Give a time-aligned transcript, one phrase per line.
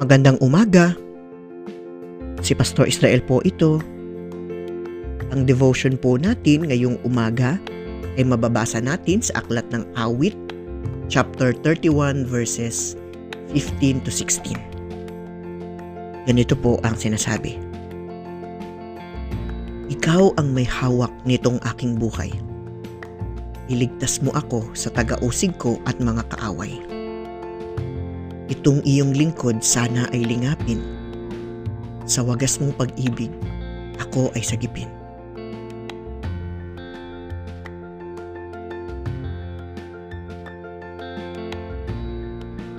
[0.00, 0.96] Magandang umaga.
[2.40, 3.84] Si Pastor Israel po ito.
[5.28, 7.60] Ang devotion po natin ngayong umaga
[8.16, 10.32] ay mababasa natin sa Aklat ng Awit,
[11.12, 12.96] chapter 31 verses
[13.52, 14.56] 15 to 16.
[16.24, 17.60] Ganito po ang sinasabi.
[19.92, 22.32] Ikaw ang may hawak nitong aking buhay.
[23.68, 26.99] Iligtas mo ako sa taga-usig ko at mga kaaway.
[28.50, 30.82] Itong iyong lingkod sana ay lingapin.
[32.02, 33.30] Sa wagas mong pag-ibig,
[34.02, 34.90] ako ay sagipin.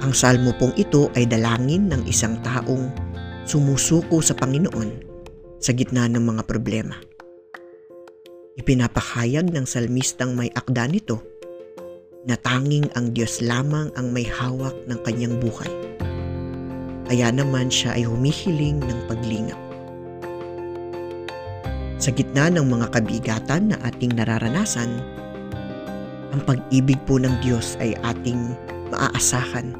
[0.03, 2.91] Ang salmo pong ito ay dalangin ng isang taong
[3.47, 5.07] sumusuko sa Panginoon
[5.63, 6.99] sa gitna ng mga problema.
[8.59, 11.30] Ipinapahayag ng salmistang may akda nito
[12.21, 15.69] na tanging ang Diyos lamang ang may hawak ng kanyang buhay.
[17.09, 19.57] Kaya naman siya ay humihiling ng paglingap.
[21.97, 25.01] Sa gitna ng mga kabigatan na ating nararanasan,
[26.31, 28.53] ang pag-ibig po ng Diyos ay ating
[28.93, 29.73] maaasahan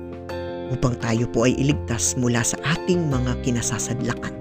[0.73, 4.33] upang tayo po ay iligtas mula sa ating mga kinasasadlakan.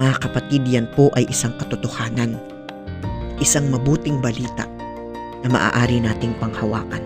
[0.00, 2.40] Mga kapatid, yan po ay isang katotohanan,
[3.36, 4.79] isang mabuting balita
[5.44, 7.00] na maaari nating panghawakan.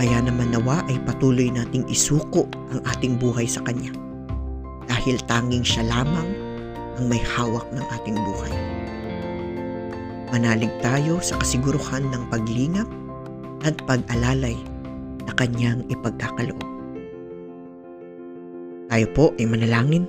[0.00, 3.92] Kaya naman nawa ay patuloy nating isuko ang ating buhay sa Kanya
[4.88, 6.28] dahil tanging siya lamang
[6.96, 8.54] ang may hawak ng ating buhay.
[10.32, 12.88] Manalig tayo sa kasiguruhan ng paglingap
[13.60, 14.56] at pag-alalay
[15.28, 16.64] na Kanyang ipagkakaloob.
[18.88, 20.08] Tayo po ay manalangin.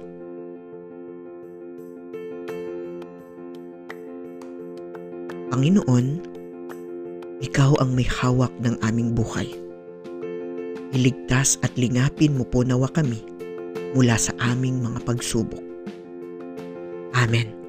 [5.52, 6.31] Panginoon,
[7.42, 9.50] ikaw ang may hawak ng aming buhay.
[10.94, 13.20] Iligtas at lingapin mo po nawa kami
[13.98, 15.64] mula sa aming mga pagsubok.
[17.18, 17.61] Amen.